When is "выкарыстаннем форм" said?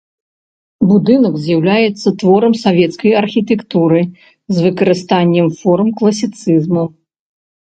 4.69-5.87